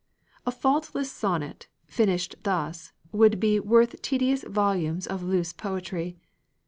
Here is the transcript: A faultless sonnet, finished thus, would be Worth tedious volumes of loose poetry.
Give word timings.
A 0.47 0.51
faultless 0.51 1.11
sonnet, 1.11 1.67
finished 1.85 2.33
thus, 2.41 2.91
would 3.11 3.39
be 3.39 3.59
Worth 3.59 4.01
tedious 4.01 4.43
volumes 4.43 5.05
of 5.05 5.21
loose 5.21 5.53
poetry. 5.53 6.17